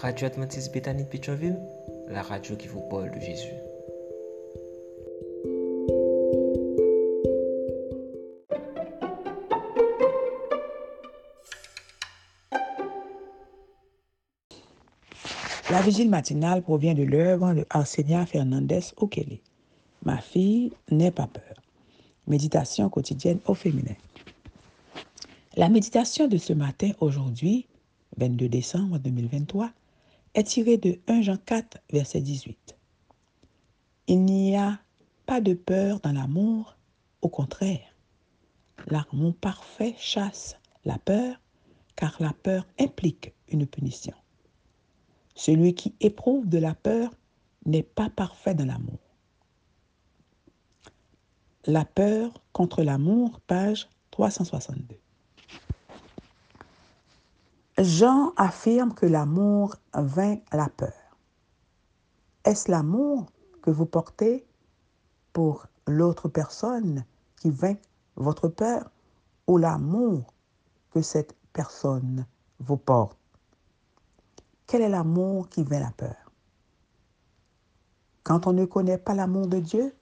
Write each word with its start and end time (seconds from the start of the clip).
Radio 0.00 0.28
Adventiste 0.28 0.72
Bethany 0.72 1.04
de 1.04 1.08
Pétionville, 1.08 1.60
la 2.08 2.22
radio 2.22 2.56
qui 2.56 2.68
vous 2.68 2.80
parle 2.88 3.10
de 3.10 3.20
Jésus. 3.20 3.52
La 15.70 15.82
vigile 15.82 16.08
matinale 16.08 16.62
provient 16.62 16.94
de 16.94 17.02
l'œuvre 17.02 17.52
de 17.52 17.66
Arsenia 17.68 18.24
Fernandez 18.24 18.80
Okele. 18.96 19.38
Ma 20.02 20.16
fille 20.16 20.72
n'est 20.90 21.10
pas 21.10 21.26
peur. 21.26 21.62
Méditation 22.26 22.88
quotidienne 22.88 23.40
au 23.44 23.52
féminin. 23.52 23.96
La 25.56 25.68
méditation 25.68 26.26
de 26.26 26.38
ce 26.38 26.54
matin, 26.54 26.92
aujourd'hui, 27.00 27.66
22 28.16 28.48
décembre 28.48 28.98
2023, 28.98 29.70
est 30.34 30.44
tirée 30.44 30.76
de 30.76 30.98
1 31.08 31.22
Jean 31.22 31.36
4, 31.36 31.78
verset 31.92 32.20
18. 32.20 32.76
Il 34.06 34.24
n'y 34.24 34.56
a 34.56 34.80
pas 35.26 35.40
de 35.40 35.54
peur 35.54 36.00
dans 36.00 36.12
l'amour, 36.12 36.76
au 37.22 37.28
contraire. 37.28 37.94
L'amour 38.86 39.34
parfait 39.34 39.94
chasse 39.98 40.56
la 40.84 40.98
peur, 40.98 41.40
car 41.96 42.16
la 42.20 42.32
peur 42.32 42.66
implique 42.78 43.32
une 43.48 43.66
punition. 43.66 44.14
Celui 45.34 45.74
qui 45.74 45.94
éprouve 46.00 46.48
de 46.48 46.58
la 46.58 46.74
peur 46.74 47.10
n'est 47.66 47.82
pas 47.82 48.10
parfait 48.10 48.54
dans 48.54 48.64
l'amour. 48.64 48.98
La 51.66 51.84
peur 51.84 52.42
contre 52.52 52.82
l'amour, 52.82 53.40
page 53.46 53.88
362. 54.10 54.98
Jean 57.82 58.34
affirme 58.36 58.92
que 58.92 59.06
l'amour 59.06 59.74
vainc 59.94 60.42
la 60.52 60.68
peur. 60.68 61.16
Est-ce 62.44 62.70
l'amour 62.70 63.32
que 63.62 63.70
vous 63.70 63.86
portez 63.86 64.46
pour 65.32 65.66
l'autre 65.86 66.28
personne 66.28 67.06
qui 67.36 67.48
vainc 67.48 67.80
votre 68.16 68.48
peur 68.48 68.90
ou 69.46 69.56
l'amour 69.56 70.34
que 70.90 71.00
cette 71.00 71.34
personne 71.54 72.26
vous 72.58 72.76
porte? 72.76 73.18
Quel 74.66 74.82
est 74.82 74.90
l'amour 74.90 75.48
qui 75.48 75.62
vainc 75.62 75.80
la 75.80 75.92
peur? 75.92 76.32
Quand 78.24 78.46
on 78.46 78.52
ne 78.52 78.66
connaît 78.66 78.98
pas 78.98 79.14
l'amour 79.14 79.46
de 79.46 79.58
Dieu, 79.58 79.94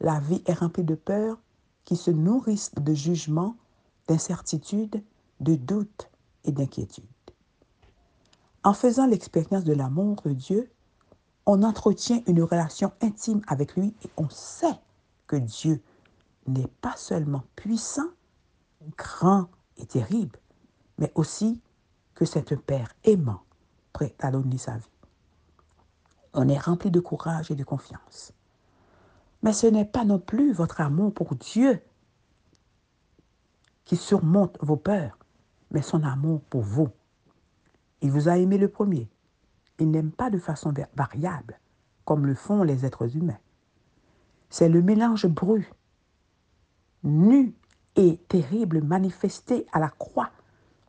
la 0.00 0.20
vie 0.20 0.42
est 0.44 0.52
remplie 0.52 0.84
de 0.84 0.96
peurs 0.96 1.38
qui 1.84 1.96
se 1.96 2.10
nourrissent 2.10 2.74
de 2.74 2.92
jugements, 2.92 3.56
d'incertitudes, 4.06 5.02
de 5.40 5.54
doutes 5.54 6.10
et 6.44 6.52
d'inquiétudes. 6.52 7.06
En 8.64 8.74
faisant 8.74 9.06
l'expérience 9.06 9.64
de 9.64 9.72
l'amour 9.72 10.22
de 10.24 10.32
Dieu, 10.32 10.70
on 11.46 11.62
entretient 11.62 12.22
une 12.26 12.42
relation 12.42 12.92
intime 13.00 13.42
avec 13.48 13.74
lui 13.74 13.94
et 14.04 14.10
on 14.16 14.28
sait 14.28 14.78
que 15.26 15.36
Dieu 15.36 15.82
n'est 16.46 16.70
pas 16.80 16.94
seulement 16.96 17.42
puissant, 17.56 18.08
grand 18.96 19.48
et 19.76 19.86
terrible, 19.86 20.38
mais 20.98 21.10
aussi 21.14 21.60
que 22.14 22.24
c'est 22.24 22.52
un 22.52 22.56
Père 22.56 22.92
aimant 23.04 23.42
prêt 23.92 24.14
à 24.20 24.30
donner 24.30 24.58
sa 24.58 24.76
vie. 24.76 24.88
On 26.34 26.48
est 26.48 26.58
rempli 26.58 26.90
de 26.90 27.00
courage 27.00 27.50
et 27.50 27.56
de 27.56 27.64
confiance. 27.64 28.32
Mais 29.42 29.52
ce 29.52 29.66
n'est 29.66 29.84
pas 29.84 30.04
non 30.04 30.20
plus 30.20 30.52
votre 30.52 30.80
amour 30.80 31.12
pour 31.12 31.34
Dieu 31.34 31.82
qui 33.84 33.96
surmonte 33.96 34.56
vos 34.60 34.76
peurs, 34.76 35.18
mais 35.72 35.82
son 35.82 36.04
amour 36.04 36.40
pour 36.42 36.62
vous. 36.62 36.88
Il 38.02 38.10
vous 38.10 38.28
a 38.28 38.36
aimé 38.36 38.58
le 38.58 38.68
premier. 38.68 39.08
Il 39.78 39.90
n'aime 39.90 40.10
pas 40.10 40.28
de 40.28 40.38
façon 40.38 40.74
variable, 40.94 41.58
comme 42.04 42.26
le 42.26 42.34
font 42.34 42.62
les 42.62 42.84
êtres 42.84 43.16
humains. 43.16 43.38
C'est 44.50 44.68
le 44.68 44.82
mélange 44.82 45.26
brut, 45.26 45.66
nu 47.04 47.54
et 47.96 48.18
terrible 48.28 48.82
manifesté 48.82 49.66
à 49.72 49.78
la 49.78 49.88
croix 49.88 50.30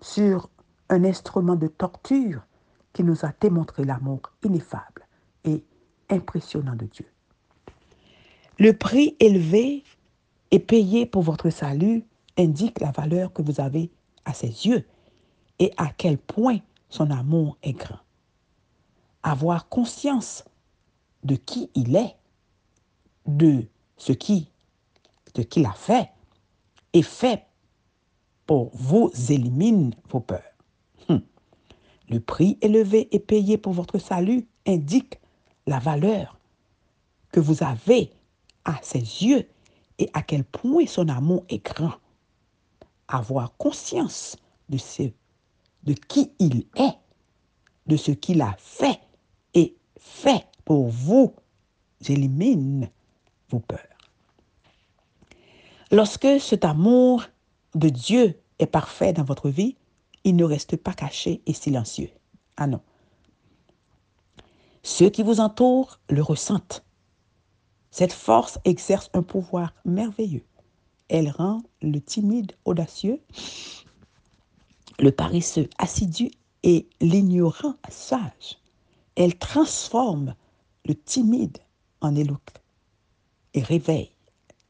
sur 0.02 0.50
un 0.90 1.04
instrument 1.06 1.56
de 1.56 1.68
torture 1.68 2.42
qui 2.92 3.04
nous 3.04 3.26
a 3.26 3.32
démontré 3.40 3.84
l'amour 3.84 4.22
ineffable 4.44 5.08
et 5.44 5.64
impressionnant 6.10 6.76
de 6.76 6.86
Dieu. 6.86 7.08
Le 8.60 8.74
prix 8.74 9.16
élevé 9.20 9.84
et 10.52 10.60
payé 10.60 11.06
pour 11.06 11.24
votre 11.24 11.50
salut 11.50 12.04
indique 12.38 12.80
la 12.80 12.92
valeur 12.92 13.34
que 13.34 13.42
vous 13.42 13.60
avez 13.60 13.92
à 14.26 14.34
ses 14.34 14.68
yeux 14.68 14.86
et 15.60 15.72
à 15.78 15.88
quel 15.88 16.18
point 16.18 16.60
son 16.94 17.10
amour 17.10 17.58
est 17.64 17.74
grand. 17.74 17.98
Avoir 19.24 19.68
conscience 19.68 20.46
de 21.24 21.36
qui 21.36 21.72
il 21.74 21.96
est, 21.96 22.16
de 23.26 23.66
ce 23.98 24.12
qui, 24.12 24.48
de 25.34 25.42
qu'il 25.42 25.66
a 25.66 25.74
fait, 25.74 26.12
et 26.94 27.02
fait 27.02 27.48
pour 28.46 28.70
vous 28.76 29.12
élimine 29.30 29.96
vos 30.08 30.20
peurs. 30.20 30.44
Le 32.10 32.20
prix 32.20 32.60
élevé 32.62 33.08
et 33.16 33.20
payé 33.20 33.58
pour 33.58 33.74
votre 33.74 33.98
salut 33.98 34.46
indique 34.68 35.20
la 35.66 35.80
valeur 35.80 36.38
que 37.32 37.40
vous 37.40 37.64
avez 37.64 38.12
à 38.66 38.78
ses 38.84 39.00
yeux 39.00 39.50
et 39.98 40.12
à 40.14 40.22
quel 40.22 40.44
point 40.44 40.86
son 40.86 41.10
amour 41.10 41.44
est 41.50 41.66
grand. 41.66 41.94
Avoir 43.08 43.58
conscience 43.58 44.36
de 44.70 44.78
ce, 44.78 45.10
de 45.84 45.94
qui 45.94 46.32
il 46.40 46.66
est, 46.76 46.98
de 47.88 47.98
ce 47.98 48.12
qu'il 48.12 48.42
a 48.42 48.56
fait 48.58 49.00
et 49.54 49.76
fait 49.98 50.46
pour 50.66 50.88
vous, 50.88 51.34
élimine 52.10 52.90
vos 53.50 53.60
peurs. 53.60 53.80
Lorsque 55.92 56.40
cet 56.40 56.66
amour 56.66 57.24
de 57.76 57.90
Dieu 57.90 58.40
est 58.60 58.68
parfait 58.68 59.14
dans 59.14 59.24
votre 59.24 59.50
vie, 59.50 59.78
il 60.24 60.36
ne 60.36 60.44
reste 60.44 60.76
pas 60.78 60.94
caché 60.94 61.42
et 61.46 61.54
silencieux. 61.54 62.10
Ah 62.58 62.68
non. 62.68 62.82
Ceux 64.82 65.10
qui 65.10 65.24
vous 65.24 65.40
entourent 65.40 66.00
le 66.10 66.22
ressentent. 66.22 66.84
Cette 67.92 68.14
force 68.14 68.60
exerce 68.66 69.10
un 69.14 69.24
pouvoir 69.24 69.74
merveilleux. 69.86 70.44
Elle 71.10 71.30
rend 71.30 71.62
le 71.82 72.00
timide 72.00 72.54
audacieux, 72.66 73.22
le 75.00 75.12
paresseux 75.12 75.70
assidu 75.78 76.32
et 76.64 76.88
l'ignorant 77.02 77.76
sage. 77.90 78.60
Elle 79.16 79.38
transforme 79.38 80.36
le 80.86 80.96
timide 80.96 81.58
en 82.02 82.16
éloquent 82.16 82.62
et 83.54 83.62
réveille 83.62 84.12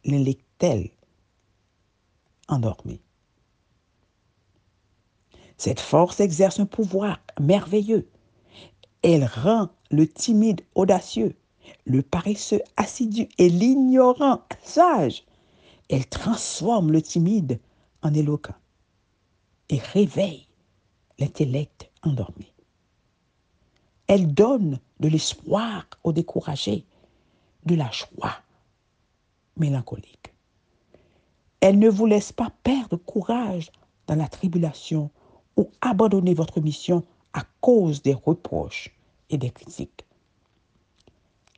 l'intellectuel 0.05 0.89
endormi. 2.47 2.99
Cette 5.57 5.79
force 5.79 6.19
exerce 6.19 6.59
un 6.59 6.65
pouvoir 6.65 7.19
merveilleux. 7.39 8.09
Elle 9.01 9.25
rend 9.25 9.69
le 9.91 10.07
timide 10.07 10.61
audacieux, 10.75 11.35
le 11.85 12.01
paresseux 12.01 12.61
assidu 12.75 13.29
et 13.37 13.49
l'ignorant 13.49 14.41
sage. 14.63 15.23
Elle 15.89 16.07
transforme 16.07 16.91
le 16.91 17.01
timide 17.01 17.59
en 18.01 18.13
éloquent 18.13 18.55
réveille 19.79 20.47
l'intellect 21.19 21.89
endormi. 22.03 22.51
Elle 24.07 24.33
donne 24.33 24.79
de 24.99 25.07
l'espoir 25.07 25.85
aux 26.03 26.11
découragés, 26.11 26.85
de 27.65 27.75
la 27.75 27.89
joie 27.91 28.35
mélancolique. 29.57 30.33
Elle 31.61 31.79
ne 31.79 31.89
vous 31.89 32.05
laisse 32.05 32.33
pas 32.33 32.51
perdre 32.63 32.97
courage 32.97 33.71
dans 34.07 34.15
la 34.15 34.27
tribulation 34.27 35.09
ou 35.55 35.69
abandonner 35.81 36.33
votre 36.33 36.59
mission 36.59 37.03
à 37.31 37.43
cause 37.61 38.01
des 38.01 38.13
reproches 38.13 38.93
et 39.29 39.37
des 39.37 39.49
critiques. 39.49 40.05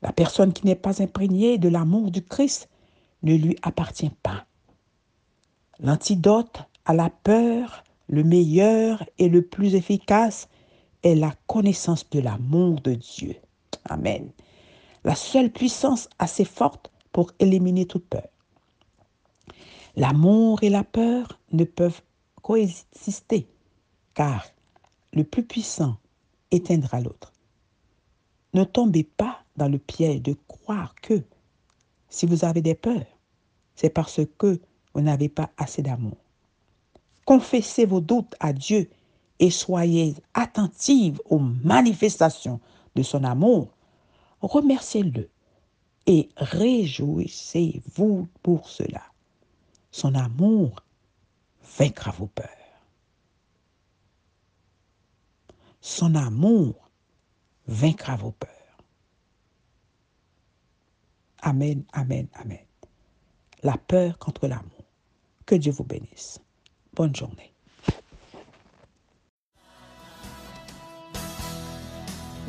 La 0.02 0.14
personne 0.14 0.54
qui 0.54 0.66
n'est 0.66 0.76
pas 0.76 1.02
imprégnée 1.02 1.58
de 1.58 1.70
l'amour 1.70 2.12
du 2.12 2.24
Christ 2.24 2.70
ne 3.24 3.34
lui 3.34 3.58
appartient 3.64 4.12
pas. 4.22 4.46
L'antidote 5.80 6.64
à 6.86 6.94
la 6.94 7.10
peur, 7.10 7.84
le 8.08 8.24
meilleur 8.24 9.04
et 9.18 9.30
le 9.30 9.42
plus 9.42 9.76
efficace 9.76 10.48
est 11.04 11.16
la 11.16 11.34
connaissance 11.48 12.10
de 12.10 12.20
l'amour 12.20 12.82
de 12.82 12.94
Dieu. 12.94 13.36
Amen. 13.86 14.32
La 15.04 15.16
seule 15.16 15.52
puissance 15.52 16.10
assez 16.20 16.46
forte 16.46 16.92
pour 17.12 17.32
éliminer 17.40 17.86
toute 17.86 18.08
peur. 18.08 18.28
L'amour 19.96 20.64
et 20.64 20.70
la 20.70 20.84
peur 20.84 21.40
ne 21.52 21.64
peuvent 21.64 22.02
coexister 22.42 23.48
car 24.14 24.46
le 25.14 25.24
plus 25.24 25.44
puissant 25.44 25.98
éteindra 26.52 27.00
l'autre. 27.00 27.34
Ne 28.54 28.64
tombez 28.64 29.04
pas 29.04 29.44
dans 29.58 29.68
le 29.68 29.78
piège 29.78 30.22
de 30.22 30.36
croire 30.48 30.96
que 30.96 31.24
si 32.10 32.26
vous 32.26 32.46
avez 32.46 32.62
des 32.62 32.76
peurs, 32.76 33.06
c'est 33.76 33.90
parce 33.90 34.22
que 34.38 34.60
vous 34.94 35.02
n'avez 35.02 35.30
pas 35.30 35.52
assez 35.58 35.82
d'amour. 35.82 36.18
Confessez 37.26 37.86
vos 37.86 38.02
doutes 38.02 38.36
à 38.40 38.54
Dieu 38.54 38.90
et 39.40 39.50
soyez 39.50 40.16
attentive 40.34 41.20
aux 41.26 41.40
manifestations 41.40 42.60
de 42.96 43.04
son 43.04 43.24
amour, 43.24 43.76
remerciez-le 44.42 45.30
et 46.06 46.30
réjouissez-vous 46.38 48.28
pour 48.44 48.70
cela. 48.70 49.02
Son 49.92 50.14
amour 50.14 50.84
vaincra 51.78 52.12
vos 52.12 52.28
peurs. 52.28 52.48
Son 55.82 56.16
amour 56.16 56.90
vaincra 57.68 58.16
vos 58.16 58.32
peurs. 58.32 58.50
Amen, 61.42 61.84
amen, 61.94 62.28
amen. 62.34 62.66
La 63.64 63.78
peur 63.78 64.18
contre 64.18 64.48
l'amour. 64.48 64.72
Que 65.46 65.56
Dieu 65.56 65.72
vous 65.72 65.84
bénisse. 65.84 66.40
Bonne 66.96 67.16
journée. 67.16 67.52